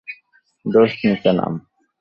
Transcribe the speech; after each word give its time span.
দোস্ত, 0.65 0.99
নিচে 1.05 1.31
নাম। 1.31 1.53